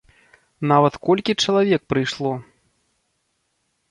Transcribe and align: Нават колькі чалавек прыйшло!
Нават 0.71 0.93
колькі 1.07 1.35
чалавек 1.43 1.81
прыйшло! 1.93 2.31